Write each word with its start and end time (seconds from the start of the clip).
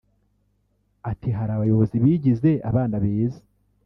Ati” 1.11 1.29
Hari 1.37 1.51
abayobozi 1.53 1.95
bigize 2.03 2.51
abana 2.69 2.95
beza 3.03 3.41